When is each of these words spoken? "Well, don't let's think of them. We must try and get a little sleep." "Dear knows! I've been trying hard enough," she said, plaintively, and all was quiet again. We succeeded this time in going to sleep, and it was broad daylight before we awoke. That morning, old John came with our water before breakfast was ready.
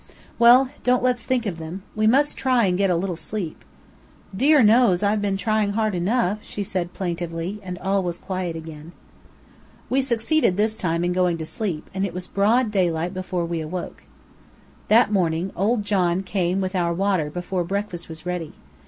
"Well, 0.39 0.71
don't 0.83 1.03
let's 1.03 1.21
think 1.23 1.45
of 1.45 1.59
them. 1.59 1.83
We 1.95 2.07
must 2.07 2.35
try 2.35 2.65
and 2.65 2.75
get 2.75 2.89
a 2.89 2.95
little 2.95 3.15
sleep." 3.15 3.63
"Dear 4.35 4.63
knows! 4.63 5.03
I've 5.03 5.21
been 5.21 5.37
trying 5.37 5.73
hard 5.73 5.93
enough," 5.93 6.39
she 6.41 6.63
said, 6.63 6.93
plaintively, 6.95 7.59
and 7.61 7.77
all 7.77 8.01
was 8.01 8.17
quiet 8.17 8.55
again. 8.55 8.93
We 9.91 10.01
succeeded 10.01 10.57
this 10.57 10.75
time 10.75 11.03
in 11.03 11.13
going 11.13 11.37
to 11.37 11.45
sleep, 11.45 11.87
and 11.93 12.03
it 12.03 12.15
was 12.15 12.25
broad 12.25 12.71
daylight 12.71 13.13
before 13.13 13.45
we 13.45 13.61
awoke. 13.61 14.01
That 14.87 15.11
morning, 15.13 15.51
old 15.55 15.85
John 15.85 16.23
came 16.23 16.61
with 16.61 16.73
our 16.75 16.95
water 16.95 17.29
before 17.29 17.63
breakfast 17.63 18.09
was 18.09 18.25
ready. 18.25 18.53